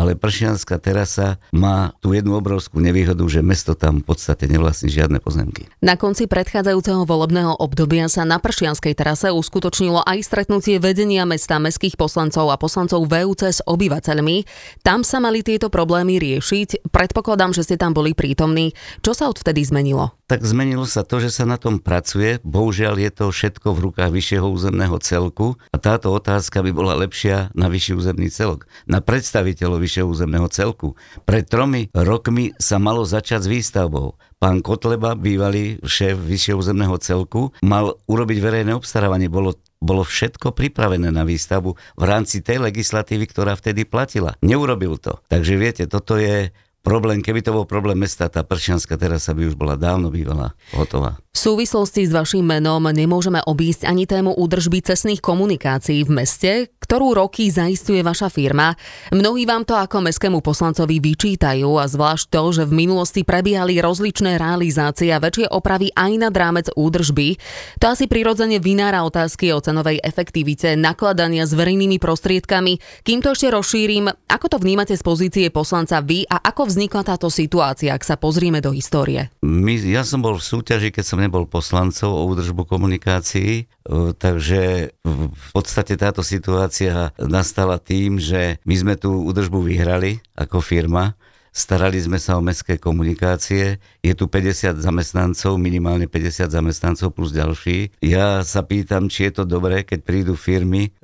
ale 0.00 0.18
Pršianská 0.18 0.80
terasa 0.80 1.38
má 1.52 1.94
tú 2.00 2.16
jednu 2.16 2.34
obrovskú 2.38 2.80
nevýhodu, 2.80 3.22
že 3.28 3.44
mesto 3.44 3.76
tam 3.76 4.00
v 4.00 4.06
podstate 4.08 4.48
nevlastní 4.48 4.90
žiadne 4.90 5.18
pozemky. 5.20 5.68
Na 5.84 5.94
konci 6.00 6.26
predchádzajúceho 6.26 7.04
volebného 7.04 7.58
obdobia 7.60 8.08
sa 8.08 8.26
na 8.26 8.40
Pršianskej 8.40 8.94
terase 8.96 9.28
uskutočnilo 9.30 10.02
aj 10.02 10.18
stretnutie 10.24 10.80
vedenia 10.80 11.28
mesta, 11.28 11.60
mestských 11.60 11.94
poslancov 12.00 12.50
a 12.50 12.56
poslancov 12.56 13.06
VUC 13.06 13.42
s 13.52 13.60
obyvateľmi. 13.62 14.46
Tam 14.80 15.04
sa 15.04 15.20
mali 15.20 15.44
tieto 15.44 15.68
problémy 15.68 16.16
riešiť. 16.18 16.88
Predpokladám, 16.90 17.52
že 17.52 17.66
ste 17.66 17.76
tam 17.76 17.92
boli 17.92 18.16
prítomní. 18.16 18.74
Čo 19.04 19.12
sa 19.12 19.28
odvtedy 19.28 19.62
zmenilo? 19.62 20.14
Tak 20.32 20.48
zmenilo 20.48 20.88
sa 20.88 21.04
to, 21.04 21.20
že 21.20 21.28
sa 21.28 21.44
na 21.44 21.60
tom 21.60 21.76
pracuje. 21.76 22.40
Bohužiaľ 22.40 22.96
je 23.04 23.10
to 23.12 23.28
všetko 23.28 23.76
v 23.76 23.82
rukách 23.84 24.08
vyššieho 24.08 24.48
územného 24.48 24.96
celku 25.04 25.60
a 25.68 25.76
táto 25.76 26.08
otázka 26.08 26.64
by 26.64 26.72
bola 26.72 26.96
lepšia 26.96 27.52
na 27.52 27.68
vyšší 27.68 27.92
územný 28.00 28.32
celok. 28.32 28.64
Na 28.88 29.04
predstaviteľov 29.04 29.84
vyššieho 29.84 30.08
územného 30.08 30.48
celku. 30.48 30.96
Pred 31.28 31.52
tromi 31.52 31.92
rokmi 31.92 32.56
sa 32.56 32.80
malo 32.80 33.04
začať 33.04 33.44
s 33.44 33.52
výstavbou. 33.52 34.16
Pán 34.40 34.64
Kotleba, 34.64 35.12
bývalý 35.20 35.76
šéf 35.84 36.16
vyššieho 36.16 36.64
územného 36.64 36.96
celku, 36.96 37.52
mal 37.60 38.00
urobiť 38.08 38.38
verejné 38.40 38.72
obstarávanie. 38.72 39.28
Bolo 39.28 39.60
bolo 39.82 40.06
všetko 40.06 40.54
pripravené 40.54 41.10
na 41.10 41.26
výstavbu 41.26 41.74
v 41.74 42.04
rámci 42.06 42.38
tej 42.40 42.62
legislatívy, 42.62 43.26
ktorá 43.26 43.58
vtedy 43.58 43.82
platila. 43.82 44.38
Neurobil 44.40 44.94
to. 44.96 45.18
Takže 45.26 45.58
viete, 45.58 45.84
toto 45.90 46.16
je 46.16 46.54
problém, 46.82 47.22
keby 47.22 47.40
to 47.40 47.54
bol 47.54 47.64
problém 47.64 48.02
mesta, 48.02 48.26
tá 48.26 48.42
pršianská 48.42 48.98
terasa 48.98 49.32
by 49.32 49.48
už 49.48 49.54
bola 49.54 49.78
dávno 49.78 50.10
bývala 50.10 50.52
hotová. 50.74 51.16
V 51.32 51.40
súvislosti 51.40 52.04
s 52.04 52.12
vašim 52.12 52.44
menom 52.44 52.84
nemôžeme 52.84 53.40
obísť 53.40 53.88
ani 53.88 54.04
tému 54.04 54.36
údržby 54.36 54.84
cestných 54.84 55.24
komunikácií 55.24 56.04
v 56.04 56.10
meste, 56.12 56.52
ktorú 56.76 57.16
roky 57.16 57.48
zaistuje 57.48 58.04
vaša 58.04 58.28
firma. 58.28 58.76
Mnohí 59.16 59.48
vám 59.48 59.64
to 59.64 59.72
ako 59.72 60.04
mestskému 60.04 60.44
poslancovi 60.44 61.00
vyčítajú 61.00 61.80
a 61.80 61.88
zvlášť 61.88 62.28
to, 62.28 62.42
že 62.52 62.62
v 62.68 62.84
minulosti 62.84 63.24
prebiehali 63.24 63.80
rozličné 63.80 64.36
realizácie 64.36 65.08
a 65.08 65.22
väčšie 65.24 65.48
opravy 65.48 65.88
aj 65.96 66.12
nad 66.20 66.34
rámec 66.36 66.68
údržby. 66.76 67.40
To 67.80 67.96
asi 67.96 68.04
prirodzene 68.12 68.60
vynára 68.60 69.00
otázky 69.00 69.56
o 69.56 69.64
cenovej 69.64 70.04
efektivite 70.04 70.76
nakladania 70.76 71.48
s 71.48 71.56
verejnými 71.56 71.96
prostriedkami. 71.96 72.76
Kým 73.08 73.24
to 73.24 73.32
ešte 73.32 73.48
rozšírim, 73.48 74.04
ako 74.28 74.46
to 74.52 74.56
vnímate 74.60 74.92
z 74.92 75.00
pozície 75.00 75.48
poslanca 75.48 76.04
vy 76.04 76.28
a 76.28 76.44
ako 76.44 76.71
vznikla 76.72 77.04
táto 77.04 77.28
situácia, 77.28 77.92
ak 77.92 78.00
sa 78.00 78.16
pozrieme 78.16 78.64
do 78.64 78.72
histórie? 78.72 79.28
My, 79.44 79.76
ja 79.76 80.00
som 80.08 80.24
bol 80.24 80.40
v 80.40 80.48
súťaži, 80.48 80.88
keď 80.88 81.04
som 81.04 81.20
nebol 81.20 81.44
poslancov 81.44 82.08
o 82.08 82.24
údržbu 82.32 82.64
komunikácií, 82.64 83.68
takže 84.16 84.96
v 85.04 85.48
podstate 85.52 86.00
táto 86.00 86.24
situácia 86.24 87.12
nastala 87.20 87.76
tým, 87.76 88.16
že 88.16 88.56
my 88.64 88.74
sme 88.74 88.94
tú 88.96 89.28
údržbu 89.28 89.60
vyhrali 89.60 90.24
ako 90.32 90.64
firma, 90.64 91.12
starali 91.52 92.00
sme 92.00 92.16
sa 92.16 92.40
o 92.40 92.42
mestské 92.42 92.80
komunikácie, 92.80 93.76
je 94.00 94.12
tu 94.16 94.24
50 94.24 94.80
zamestnancov, 94.80 95.60
minimálne 95.60 96.08
50 96.08 96.48
zamestnancov 96.48 97.12
plus 97.12 97.28
ďalší. 97.28 97.92
Ja 98.00 98.40
sa 98.40 98.64
pýtam, 98.64 99.12
či 99.12 99.28
je 99.28 99.36
to 99.36 99.44
dobré, 99.44 99.84
keď 99.84 100.00
prídu 100.00 100.32
firmy, 100.32 100.96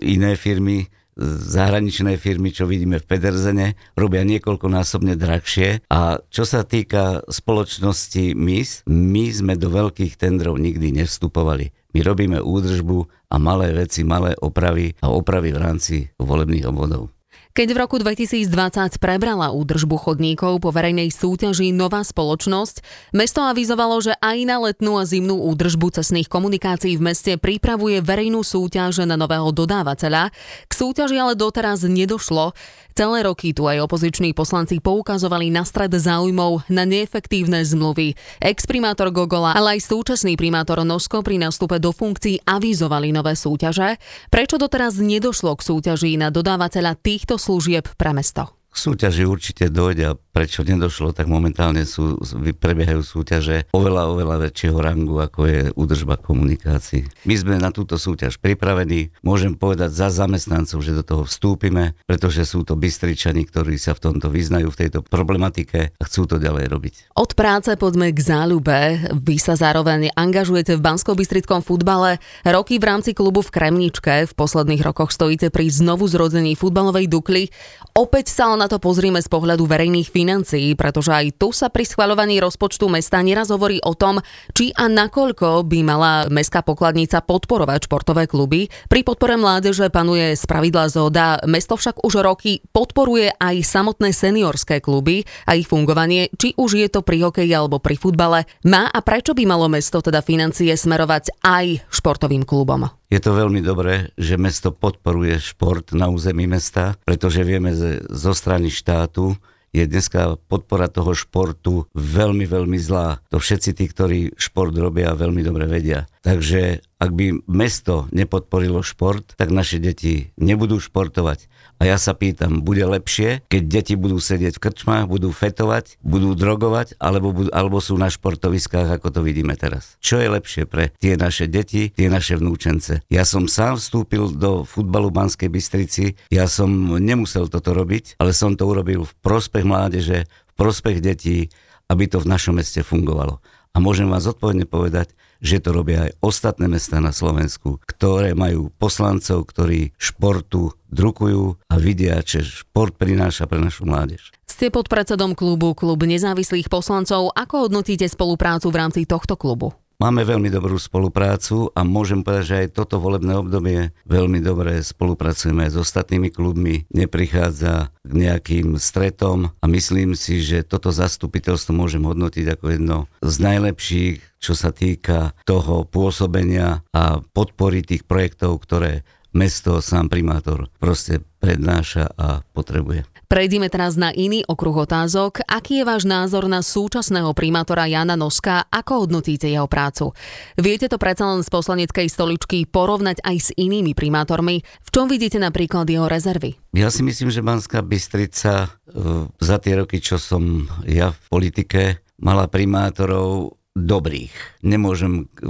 iné 0.00 0.32
firmy, 0.40 0.88
zahraničné 1.20 2.16
firmy, 2.16 2.52
čo 2.52 2.64
vidíme 2.64 2.96
v 2.96 3.08
Pederzene, 3.08 3.66
robia 3.96 4.24
niekoľkonásobne 4.24 5.16
drahšie. 5.16 5.84
A 5.92 6.20
čo 6.32 6.48
sa 6.48 6.64
týka 6.64 7.24
spoločnosti 7.28 8.32
MIS, 8.32 8.88
my 8.88 9.24
sme 9.28 9.54
do 9.60 9.68
veľkých 9.68 10.16
tendrov 10.16 10.56
nikdy 10.56 10.96
nevstupovali. 10.96 11.72
My 11.92 12.00
robíme 12.00 12.40
údržbu 12.40 13.28
a 13.28 13.36
malé 13.36 13.76
veci, 13.76 14.00
malé 14.04 14.32
opravy 14.40 14.96
a 15.04 15.12
opravy 15.12 15.52
v 15.52 15.60
rámci 15.60 15.96
volebných 16.16 16.68
obvodov. 16.68 17.12
Keď 17.52 17.68
v 17.76 17.80
roku 17.84 18.00
2020 18.00 18.48
prebrala 18.96 19.52
údržbu 19.52 20.00
chodníkov 20.00 20.64
po 20.64 20.72
verejnej 20.72 21.12
súťaži 21.12 21.68
nová 21.68 22.00
spoločnosť, 22.00 22.80
mesto 23.12 23.44
avizovalo, 23.44 24.00
že 24.00 24.16
aj 24.24 24.38
na 24.48 24.56
letnú 24.56 24.96
a 24.96 25.04
zimnú 25.04 25.36
údržbu 25.52 26.00
cestných 26.00 26.32
komunikácií 26.32 26.96
v 26.96 27.12
meste 27.12 27.36
pripravuje 27.36 28.00
verejnú 28.00 28.40
súťaž 28.40 29.04
na 29.04 29.20
nového 29.20 29.52
dodávateľa. 29.52 30.32
K 30.64 30.72
súťaži 30.72 31.20
ale 31.20 31.36
doteraz 31.36 31.84
nedošlo. 31.84 32.56
Celé 32.92 33.24
roky 33.24 33.56
tu 33.56 33.68
aj 33.68 33.84
opoziční 33.88 34.36
poslanci 34.36 34.76
poukazovali 34.76 35.48
na 35.48 35.64
stred 35.64 35.92
záujmov 35.92 36.68
na 36.72 36.84
neefektívne 36.88 37.64
zmluvy. 37.64 38.16
Ex-primátor 38.40 39.08
Gogola, 39.12 39.56
ale 39.56 39.76
aj 39.76 39.92
súčasný 39.92 40.36
primátor 40.36 40.84
Nosko 40.84 41.24
pri 41.24 41.40
nástupe 41.40 41.80
do 41.80 41.92
funkcií 41.92 42.44
avizovali 42.44 43.12
nové 43.12 43.32
súťaže. 43.32 43.96
Prečo 44.28 44.60
doteraz 44.60 45.00
nedošlo 45.00 45.56
k 45.56 45.64
súťaži 45.68 46.20
na 46.20 46.28
dodávateľa 46.28 46.96
týchto 47.00 47.40
služieb 47.42 47.90
pre 47.98 48.14
mesto? 48.14 48.61
Súťaži 48.76 49.28
určite 49.28 49.68
dojde 49.68 50.04
a 50.12 50.18
prečo 50.18 50.64
nedošlo, 50.64 51.12
tak 51.12 51.28
momentálne 51.28 51.84
sú, 51.84 52.16
prebiehajú 52.56 53.04
súťaže 53.04 53.68
oveľa, 53.76 54.16
oveľa 54.16 54.36
väčšieho 54.48 54.78
rangu, 54.80 55.20
ako 55.20 55.40
je 55.44 55.60
údržba 55.76 56.16
komunikácií. 56.16 57.04
My 57.28 57.34
sme 57.36 57.60
na 57.60 57.68
túto 57.68 58.00
súťaž 58.00 58.40
pripravení, 58.40 59.12
môžem 59.20 59.52
povedať 59.52 59.92
za 59.92 60.08
zamestnancov, 60.08 60.80
že 60.80 60.96
do 60.96 61.04
toho 61.04 61.28
vstúpime, 61.28 61.92
pretože 62.08 62.48
sú 62.48 62.64
to 62.64 62.74
bystričani, 62.80 63.44
ktorí 63.44 63.76
sa 63.76 63.92
v 63.92 64.08
tomto 64.08 64.32
vyznajú 64.32 64.72
v 64.72 64.80
tejto 64.88 65.04
problematike 65.04 65.92
a 65.92 66.02
chcú 66.08 66.24
to 66.24 66.40
ďalej 66.40 66.72
robiť. 66.72 66.94
Od 67.12 67.30
práce 67.36 67.76
poďme 67.76 68.08
k 68.16 68.20
záľube. 68.24 68.78
Vy 69.20 69.36
sa 69.36 69.52
zároveň 69.52 70.16
angažujete 70.16 70.80
v 70.80 70.84
bansko 70.84 71.12
bystrickom 71.12 71.60
futbale. 71.60 72.16
Roky 72.48 72.80
v 72.80 72.88
rámci 72.88 73.12
klubu 73.12 73.44
v 73.44 73.52
Kremničke 73.52 74.24
v 74.24 74.32
posledných 74.32 74.80
rokoch 74.80 75.12
stojíte 75.12 75.52
pri 75.52 75.68
znovu 75.68 76.08
zrodení 76.08 76.56
futbalovej 76.56 77.12
Dukly. 77.12 77.52
Opäť 77.92 78.32
sa 78.32 78.48
na 78.62 78.70
to 78.70 78.78
pozrieme 78.78 79.18
z 79.18 79.26
pohľadu 79.26 79.66
verejných 79.66 80.06
financií, 80.06 80.78
pretože 80.78 81.10
aj 81.10 81.34
tu 81.34 81.50
sa 81.50 81.66
pri 81.66 81.82
schvaľovaní 81.82 82.38
rozpočtu 82.38 82.86
mesta 82.86 83.18
neraz 83.18 83.50
hovorí 83.50 83.82
o 83.82 83.98
tom, 83.98 84.22
či 84.54 84.70
a 84.78 84.86
nakoľko 84.86 85.66
by 85.66 85.78
mala 85.82 86.30
mestská 86.30 86.62
pokladnica 86.62 87.26
podporovať 87.26 87.90
športové 87.90 88.30
kluby. 88.30 88.70
Pri 88.86 89.02
podpore 89.02 89.34
mládeže 89.34 89.90
panuje 89.90 90.38
spravidla 90.38 90.86
zhoda, 90.94 91.42
mesto 91.50 91.74
však 91.74 92.06
už 92.06 92.22
roky 92.22 92.62
podporuje 92.70 93.34
aj 93.34 93.66
samotné 93.66 94.14
seniorské 94.14 94.78
kluby 94.78 95.26
a 95.50 95.58
ich 95.58 95.66
fungovanie, 95.66 96.30
či 96.38 96.54
už 96.54 96.78
je 96.78 96.86
to 96.86 97.02
pri 97.02 97.18
hokeji 97.26 97.50
alebo 97.50 97.82
pri 97.82 97.98
futbale. 97.98 98.46
Má 98.62 98.86
a 98.86 99.02
prečo 99.02 99.34
by 99.34 99.42
malo 99.42 99.66
mesto 99.66 99.98
teda 99.98 100.22
financie 100.22 100.70
smerovať 100.70 101.42
aj 101.42 101.82
športovým 101.90 102.46
klubom? 102.46 103.01
Je 103.12 103.20
to 103.20 103.36
veľmi 103.36 103.60
dobré, 103.60 104.08
že 104.16 104.40
mesto 104.40 104.72
podporuje 104.72 105.36
šport 105.36 105.92
na 105.92 106.08
území 106.08 106.48
mesta, 106.48 106.96
pretože 107.04 107.44
vieme 107.44 107.76
zo 108.08 108.32
strany 108.32 108.72
štátu, 108.72 109.36
je 109.68 109.84
dneska 109.84 110.40
podpora 110.48 110.88
toho 110.88 111.12
športu 111.12 111.84
veľmi, 111.92 112.48
veľmi 112.48 112.80
zlá. 112.80 113.20
To 113.28 113.36
všetci 113.36 113.70
tí, 113.76 113.84
ktorí 113.88 114.18
šport 114.36 114.72
robia, 114.72 115.12
veľmi 115.12 115.44
dobre 115.44 115.68
vedia. 115.68 116.08
Takže 116.24 116.80
ak 117.02 117.10
by 117.10 117.42
mesto 117.50 118.06
nepodporilo 118.14 118.78
šport, 118.86 119.34
tak 119.34 119.50
naše 119.50 119.82
deti 119.82 120.30
nebudú 120.38 120.78
športovať. 120.78 121.50
A 121.82 121.90
ja 121.90 121.98
sa 121.98 122.14
pýtam, 122.14 122.62
bude 122.62 122.86
lepšie, 122.86 123.42
keď 123.50 123.62
deti 123.66 123.94
budú 123.98 124.22
sedieť 124.22 124.54
v 124.54 124.62
krčmách, 124.70 125.10
budú 125.10 125.34
fetovať, 125.34 125.98
budú 125.98 126.38
drogovať, 126.38 126.94
alebo, 127.02 127.34
budú, 127.34 127.50
alebo 127.50 127.82
sú 127.82 127.98
na 127.98 128.06
športoviskách, 128.06 129.02
ako 129.02 129.18
to 129.18 129.20
vidíme 129.26 129.50
teraz. 129.58 129.98
Čo 129.98 130.22
je 130.22 130.30
lepšie 130.30 130.62
pre 130.70 130.94
tie 131.02 131.18
naše 131.18 131.50
deti, 131.50 131.90
tie 131.90 132.06
naše 132.06 132.38
vnúčence? 132.38 133.02
Ja 133.10 133.26
som 133.26 133.50
sám 133.50 133.82
vstúpil 133.82 134.30
do 134.38 134.62
futbalu 134.62 135.10
Banskej 135.10 135.50
Bystrici, 135.50 136.14
ja 136.30 136.46
som 136.46 136.70
nemusel 137.02 137.50
toto 137.50 137.74
robiť, 137.74 138.22
ale 138.22 138.30
som 138.30 138.54
to 138.54 138.62
urobil 138.62 139.02
v 139.02 139.12
prospech 139.26 139.66
mládeže, 139.66 140.30
v 140.30 140.52
prospech 140.54 141.02
detí, 141.02 141.50
aby 141.90 142.06
to 142.06 142.22
v 142.22 142.30
našom 142.30 142.62
meste 142.62 142.86
fungovalo. 142.86 143.42
A 143.72 143.80
môžem 143.80 144.06
vás 144.06 144.28
odpovedne 144.28 144.68
povedať, 144.68 145.16
že 145.42 145.58
to 145.58 145.74
robia 145.74 146.06
aj 146.06 146.12
ostatné 146.22 146.70
mesta 146.70 147.02
na 147.02 147.10
Slovensku, 147.10 147.82
ktoré 147.82 148.38
majú 148.38 148.70
poslancov, 148.78 149.50
ktorí 149.50 149.90
športu 149.98 150.70
drukujú 150.94 151.66
a 151.66 151.74
vidia, 151.82 152.22
že 152.22 152.46
šport 152.46 152.94
prináša 152.94 153.50
pre 153.50 153.58
našu 153.58 153.82
mládež. 153.82 154.30
Ste 154.46 154.70
pod 154.70 154.86
predsedom 154.86 155.34
klubu 155.34 155.74
Klub 155.74 155.98
nezávislých 155.98 156.70
poslancov. 156.70 157.34
Ako 157.34 157.66
hodnotíte 157.66 158.06
spoluprácu 158.06 158.70
v 158.70 158.78
rámci 158.78 159.00
tohto 159.02 159.34
klubu? 159.34 159.74
Máme 160.02 160.26
veľmi 160.26 160.50
dobrú 160.50 160.82
spoluprácu 160.82 161.70
a 161.78 161.86
môžem 161.86 162.26
povedať, 162.26 162.42
že 162.42 162.58
aj 162.66 162.74
toto 162.74 162.98
volebné 162.98 163.38
obdobie 163.38 163.94
veľmi 164.02 164.42
dobre 164.42 164.82
spolupracujeme 164.82 165.70
s 165.70 165.78
ostatnými 165.78 166.26
klubmi, 166.34 166.90
neprichádza 166.90 167.94
k 168.02 168.10
nejakým 168.10 168.82
stretom 168.82 169.54
a 169.62 169.64
myslím 169.70 170.18
si, 170.18 170.42
že 170.42 170.66
toto 170.66 170.90
zastupiteľstvo 170.90 171.70
môžem 171.70 172.02
hodnotiť 172.02 172.46
ako 172.50 172.66
jedno 172.74 172.98
z 173.22 173.34
najlepších, 173.46 174.42
čo 174.42 174.58
sa 174.58 174.74
týka 174.74 175.38
toho 175.46 175.86
pôsobenia 175.86 176.82
a 176.90 177.22
podpory 177.22 177.86
tých 177.86 178.02
projektov, 178.02 178.58
ktoré 178.58 179.06
mesto, 179.30 179.78
sám 179.78 180.10
primátor 180.10 180.66
proste 180.82 181.22
prednáša 181.38 182.10
a 182.18 182.42
potrebuje. 182.50 183.11
Prejdime 183.32 183.72
teraz 183.72 183.96
na 183.96 184.12
iný 184.12 184.44
okruh 184.44 184.84
otázok. 184.84 185.40
Aký 185.48 185.80
je 185.80 185.88
váš 185.88 186.04
názor 186.04 186.52
na 186.52 186.60
súčasného 186.60 187.32
primátora 187.32 187.88
Jana 187.88 188.12
Noska? 188.12 188.68
Ako 188.68 189.08
hodnotíte 189.08 189.48
jeho 189.48 189.64
prácu? 189.64 190.12
Viete 190.60 190.84
to 190.84 191.00
predsa 191.00 191.32
len 191.32 191.40
z 191.40 191.48
poslaneckej 191.48 192.12
stoličky 192.12 192.68
porovnať 192.68 193.24
aj 193.24 193.36
s 193.40 193.48
inými 193.56 193.96
primátormi? 193.96 194.60
V 194.84 194.88
čom 194.92 195.08
vidíte 195.08 195.40
napríklad 195.40 195.88
jeho 195.88 196.12
rezervy? 196.12 196.60
Ja 196.76 196.92
si 196.92 197.00
myslím, 197.00 197.32
že 197.32 197.40
Banská 197.40 197.80
Bystrica 197.80 198.68
e, 198.68 199.24
za 199.40 199.56
tie 199.56 199.80
roky, 199.80 200.04
čo 200.04 200.20
som 200.20 200.68
ja 200.84 201.16
v 201.16 201.20
politike, 201.32 202.04
mala 202.20 202.52
primátorov 202.52 203.56
dobrých. 203.72 204.60
Nemôžem 204.60 205.24
e, 205.40 205.48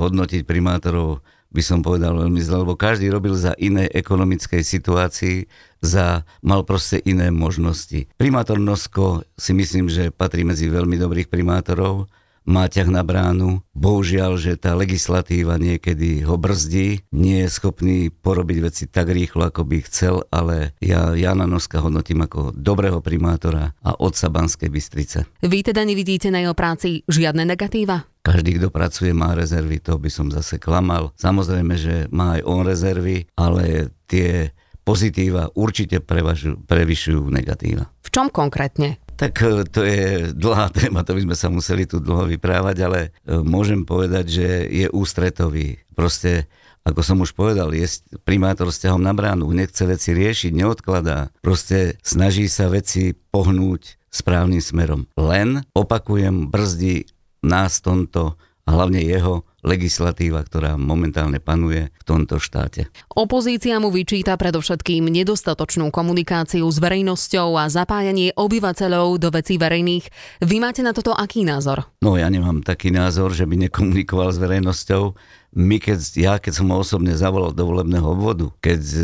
hodnotiť 0.00 0.48
primátorov 0.48 1.20
by 1.48 1.62
som 1.64 1.80
povedal 1.80 2.12
veľmi 2.12 2.40
zle, 2.44 2.60
lebo 2.60 2.76
každý 2.76 3.08
robil 3.08 3.32
za 3.32 3.56
iné 3.56 3.88
ekonomickej 3.88 4.60
situácii, 4.60 5.48
za, 5.80 6.28
mal 6.44 6.66
proste 6.66 7.00
iné 7.04 7.32
možnosti. 7.32 8.10
Primátor 8.20 8.60
Nosko 8.60 9.24
si 9.38 9.56
myslím, 9.56 9.88
že 9.88 10.12
patrí 10.12 10.44
medzi 10.44 10.68
veľmi 10.68 11.00
dobrých 11.00 11.32
primátorov, 11.32 12.10
má 12.48 12.64
ťah 12.64 12.88
na 12.88 13.04
bránu. 13.04 13.60
Bohužiaľ, 13.76 14.40
že 14.40 14.56
tá 14.56 14.72
legislatíva 14.72 15.60
niekedy 15.60 16.24
ho 16.24 16.40
brzdí, 16.40 17.04
nie 17.12 17.44
je 17.44 17.52
schopný 17.52 18.08
porobiť 18.08 18.58
veci 18.64 18.84
tak 18.88 19.12
rýchlo, 19.12 19.52
ako 19.52 19.68
by 19.68 19.76
chcel, 19.84 20.24
ale 20.32 20.72
ja 20.80 21.12
Jana 21.12 21.44
Noska 21.44 21.84
hodnotím 21.84 22.24
ako 22.24 22.56
dobrého 22.56 23.04
primátora 23.04 23.76
a 23.84 23.92
otca 24.00 24.32
Banskej 24.32 24.72
Bystrice. 24.72 25.28
Vy 25.44 25.60
teda 25.60 25.84
nevidíte 25.84 26.32
na 26.32 26.40
jeho 26.40 26.56
práci 26.56 27.04
žiadne 27.04 27.44
negatíva? 27.44 28.08
Každý, 28.28 28.60
kto 28.60 28.68
pracuje, 28.68 29.16
má 29.16 29.32
rezervy, 29.32 29.80
to 29.80 29.96
by 29.96 30.12
som 30.12 30.28
zase 30.28 30.60
klamal. 30.60 31.16
Samozrejme, 31.16 31.74
že 31.80 31.94
má 32.12 32.36
aj 32.36 32.42
on 32.44 32.60
rezervy, 32.60 33.24
ale 33.40 33.88
tie 34.04 34.52
pozitíva 34.84 35.48
určite 35.56 36.04
prevažujú, 36.04 36.64
prevyšujú 36.68 37.32
negatíva. 37.32 37.88
V 38.04 38.08
čom 38.12 38.28
konkrétne? 38.28 39.00
Tak 39.16 39.32
e, 39.40 39.64
to 39.64 39.80
je 39.84 40.32
dlhá 40.36 40.68
téma, 40.76 41.08
to 41.08 41.16
by 41.16 41.24
sme 41.24 41.36
sa 41.36 41.48
museli 41.48 41.88
tu 41.88 42.04
dlho 42.04 42.28
vyprávať, 42.28 42.76
ale 42.84 43.00
e, 43.24 43.36
môžem 43.40 43.88
povedať, 43.88 44.24
že 44.28 44.48
je 44.68 44.86
ústretový. 44.92 45.80
Proste 45.96 46.48
ako 46.88 47.04
som 47.04 47.20
už 47.20 47.36
povedal, 47.36 47.68
je 47.76 47.84
primátor 48.24 48.72
vzťahom 48.72 49.04
na 49.04 49.12
bránu, 49.12 49.44
nechce 49.52 49.84
veci 49.84 50.16
riešiť, 50.16 50.56
neodkladá. 50.56 51.28
Proste 51.44 52.00
snaží 52.00 52.48
sa 52.48 52.72
veci 52.72 53.12
pohnúť 53.12 54.00
správnym 54.08 54.64
smerom. 54.64 55.04
Len, 55.20 55.68
opakujem, 55.76 56.48
brzdí 56.48 57.12
nás 57.42 57.80
tomto 57.82 58.38
a 58.68 58.76
hlavne 58.76 59.00
jeho 59.00 59.48
legislatíva, 59.64 60.44
ktorá 60.44 60.76
momentálne 60.78 61.40
panuje 61.40 61.88
v 61.88 62.02
tomto 62.04 62.36
štáte. 62.38 62.86
Opozícia 63.10 63.80
mu 63.80 63.88
vyčíta 63.90 64.36
predovšetkým 64.36 65.08
nedostatočnú 65.08 65.88
komunikáciu 65.90 66.68
s 66.68 66.78
verejnosťou 66.78 67.58
a 67.58 67.66
zapájanie 67.72 68.36
obyvateľov 68.36 69.18
do 69.18 69.28
vecí 69.32 69.56
verejných. 69.56 70.04
Vy 70.44 70.56
máte 70.62 70.84
na 70.84 70.92
toto 70.92 71.16
aký 71.16 71.42
názor? 71.48 71.88
No 72.04 72.14
ja 72.20 72.28
nemám 72.30 72.60
taký 72.60 72.92
názor, 72.92 73.32
že 73.32 73.48
by 73.48 73.66
nekomunikoval 73.66 74.30
s 74.30 74.38
verejnosťou. 74.38 75.16
My 75.58 75.80
keď, 75.80 75.98
ja 76.14 76.34
keď 76.36 76.52
som 76.62 76.68
ho 76.70 76.84
osobne 76.84 77.16
zavolal 77.16 77.56
do 77.56 77.64
volebného 77.64 78.04
obvodu, 78.04 78.52
keď 78.60 78.80
e, 78.84 79.00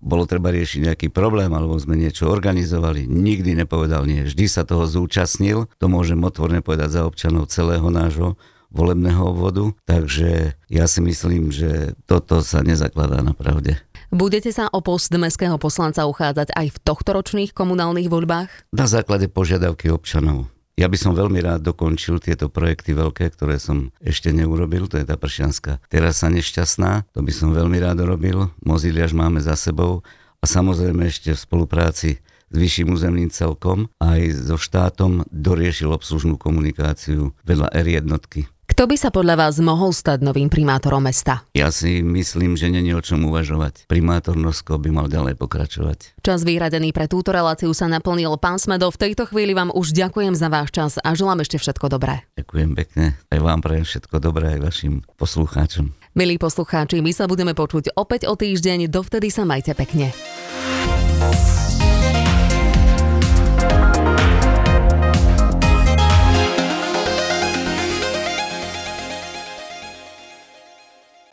bolo 0.00 0.24
treba 0.24 0.48
riešiť 0.48 0.90
nejaký 0.90 1.08
problém 1.12 1.52
alebo 1.52 1.76
sme 1.76 1.94
niečo 1.94 2.26
organizovali. 2.26 3.04
Nikdy 3.04 3.60
nepovedal 3.64 4.08
nie. 4.08 4.24
Vždy 4.24 4.44
sa 4.48 4.64
toho 4.64 4.88
zúčastnil. 4.88 5.68
To 5.76 5.86
môžem 5.86 6.18
otvorene 6.24 6.64
povedať 6.64 6.96
za 6.96 7.02
občanov 7.04 7.52
celého 7.52 7.86
nášho 7.92 8.40
volebného 8.70 9.22
obvodu, 9.26 9.74
takže 9.82 10.54
ja 10.70 10.86
si 10.86 11.02
myslím, 11.02 11.50
že 11.50 11.98
toto 12.06 12.38
sa 12.40 12.62
nezakladá 12.62 13.18
na 13.20 13.34
pravde. 13.34 13.82
Budete 14.10 14.50
sa 14.50 14.66
o 14.70 14.82
post 14.82 15.14
mestského 15.14 15.54
poslanca 15.58 16.06
uchádzať 16.06 16.54
aj 16.54 16.66
v 16.74 16.78
tohtoročných 16.82 17.50
komunálnych 17.54 18.10
voľbách? 18.10 18.50
Na 18.74 18.86
základe 18.90 19.30
požiadavky 19.30 19.90
občanov. 19.90 20.50
Ja 20.80 20.88
by 20.88 20.96
som 20.96 21.12
veľmi 21.12 21.44
rád 21.44 21.60
dokončil 21.60 22.24
tieto 22.24 22.48
projekty 22.48 22.96
veľké, 22.96 23.36
ktoré 23.36 23.60
som 23.60 23.92
ešte 24.00 24.32
neurobil, 24.32 24.88
to 24.88 24.96
je 24.96 25.04
tá 25.04 25.20
pršianská 25.20 25.76
terasa 25.92 26.32
nešťastná, 26.32 27.04
to 27.12 27.20
by 27.20 27.28
som 27.28 27.52
veľmi 27.52 27.76
rád 27.84 28.00
urobil, 28.00 28.48
Moziliaž 28.64 29.12
máme 29.12 29.44
za 29.44 29.60
sebou 29.60 30.00
a 30.40 30.48
samozrejme 30.48 31.04
ešte 31.04 31.36
v 31.36 31.44
spolupráci 31.44 32.24
s 32.24 32.56
vyšším 32.56 32.96
územným 32.96 33.28
celkom 33.28 33.92
aj 34.00 34.40
so 34.40 34.56
štátom 34.56 35.28
doriešil 35.28 35.92
obslužnú 35.92 36.40
komunikáciu 36.40 37.36
vedľa 37.44 37.76
R 37.76 38.00
jednotky. 38.00 38.48
Kto 38.80 38.88
by 38.88 38.96
sa 38.96 39.12
podľa 39.12 39.36
vás 39.36 39.60
mohol 39.60 39.92
stať 39.92 40.24
novým 40.24 40.48
primátorom 40.48 41.04
mesta? 41.04 41.44
Ja 41.52 41.68
si 41.68 42.00
myslím, 42.00 42.56
že 42.56 42.72
není 42.72 42.96
o 42.96 43.04
čom 43.04 43.28
uvažovať. 43.28 43.84
Primátor 43.84 44.40
Nosko 44.40 44.80
by 44.80 44.88
mal 44.88 45.04
ďalej 45.04 45.36
pokračovať. 45.36 46.16
Čas 46.24 46.48
vyhradený 46.48 46.96
pre 46.96 47.04
túto 47.04 47.28
reláciu 47.28 47.76
sa 47.76 47.92
naplnil. 47.92 48.40
Pán 48.40 48.56
Smedo, 48.56 48.88
v 48.88 48.96
tejto 48.96 49.28
chvíli 49.28 49.52
vám 49.52 49.68
už 49.68 49.92
ďakujem 49.92 50.32
za 50.32 50.48
váš 50.48 50.72
čas 50.72 50.96
a 50.96 51.12
želám 51.12 51.44
ešte 51.44 51.60
všetko 51.60 51.92
dobré. 51.92 52.24
Ďakujem 52.40 52.70
pekne. 52.72 53.20
Aj 53.28 53.40
vám 53.44 53.60
prajem 53.60 53.84
všetko 53.84 54.16
dobré, 54.16 54.56
aj 54.56 54.72
vašim 54.72 55.04
poslucháčom. 55.20 55.92
Milí 56.16 56.40
poslucháči, 56.40 57.04
my 57.04 57.12
sa 57.12 57.28
budeme 57.28 57.52
počuť 57.52 57.92
opäť 58.00 58.32
o 58.32 58.34
týždeň, 58.40 58.88
dovtedy 58.88 59.28
sa 59.28 59.44
majte 59.44 59.76
pekne. 59.76 60.08